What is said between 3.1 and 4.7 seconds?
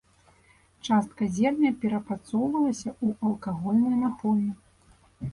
алкагольныя напоі.